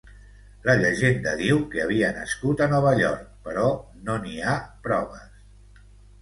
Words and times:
La 0.67 0.73
llegenda 0.77 1.33
diu 1.41 1.59
que 1.73 1.83
havia 1.83 2.09
nascut 2.15 2.63
a 2.63 2.69
Nova 2.71 2.95
York, 3.01 3.29
però 3.49 3.67
no 4.09 4.17
n'hi 4.25 4.41
ha 4.41 4.57
proves. 4.89 5.85